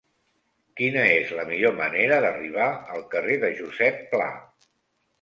Quina 0.79 1.03
és 1.17 1.33
la 1.41 1.45
millor 1.51 1.77
manera 1.81 2.19
d'arribar 2.27 2.73
al 2.97 3.07
carrer 3.15 3.39
de 3.47 3.55
Josep 3.63 4.05
Pla? 4.17 4.31